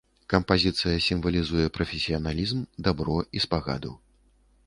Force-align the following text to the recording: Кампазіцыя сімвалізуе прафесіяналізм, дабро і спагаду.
Кампазіцыя 0.33 0.93
сімвалізуе 1.07 1.67
прафесіяналізм, 1.75 2.65
дабро 2.87 3.17
і 3.39 3.43
спагаду. 3.47 3.95